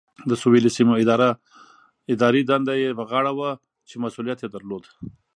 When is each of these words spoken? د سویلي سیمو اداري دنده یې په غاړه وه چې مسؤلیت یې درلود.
د 0.29 0.31
سویلي 0.41 0.71
سیمو 0.77 0.93
اداري 2.13 2.41
دنده 2.49 2.73
یې 2.81 2.89
په 2.99 3.03
غاړه 3.09 3.31
وه 3.39 3.49
چې 3.89 3.95
مسؤلیت 4.03 4.39
یې 4.41 4.49
درلود. 4.55 4.83